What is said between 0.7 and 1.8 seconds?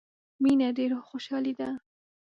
د روح خوشحالي ده.